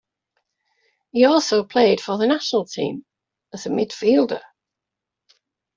[1.11, 3.05] He also played for the national team
[3.53, 4.41] as a midfielder.